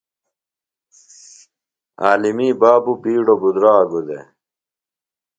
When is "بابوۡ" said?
2.61-2.97